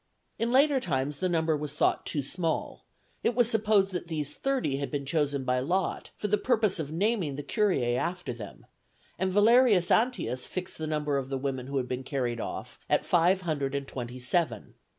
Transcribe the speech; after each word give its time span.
In 0.39 0.51
later 0.51 0.79
times 0.79 1.17
the 1.17 1.29
number 1.29 1.55
was 1.55 1.73
thought 1.73 2.07
too 2.07 2.23
small; 2.23 2.85
it 3.21 3.35
was 3.35 3.47
supposed 3.47 3.91
that 3.93 4.07
these 4.07 4.33
thirty 4.33 4.77
had 4.77 4.89
been 4.89 5.05
chosen 5.05 5.43
by 5.43 5.59
lot 5.59 6.09
for 6.17 6.27
the 6.27 6.39
purpose 6.39 6.79
of 6.79 6.91
naming 6.91 7.35
the 7.35 7.43
curiæ 7.43 7.95
after 7.97 8.33
them; 8.33 8.65
and 9.19 9.31
Valerius 9.31 9.91
Antias 9.91 10.47
fixed 10.47 10.79
the 10.79 10.87
number 10.87 11.17
of 11.19 11.29
the 11.29 11.37
women 11.37 11.67
who 11.67 11.77
had 11.77 11.87
been 11.87 12.03
carried 12.03 12.39
off 12.41 12.79
at 12.89 13.05
five 13.05 13.41
hundred 13.41 13.75
and 13.75 13.87
twenty 13.87 14.17
seven. 14.17 14.73